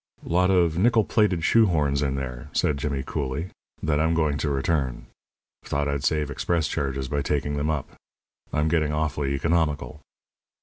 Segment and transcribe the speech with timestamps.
[0.25, 3.51] "Lot of nickel plated shoe horns in there," said Jimmy, coolly,
[3.83, 5.05] "that I'm going to return.
[5.63, 7.87] Thought I'd save express charges by taking them up.
[8.51, 10.01] I'm getting awfully economical."